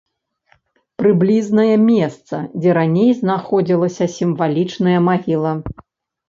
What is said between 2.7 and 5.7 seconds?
раней знаходзілася сімвалічная магіла.